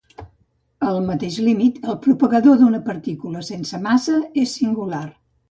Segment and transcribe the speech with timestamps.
[0.91, 5.05] Al mateix límit, el propagador d'una partícula sense massa és singular.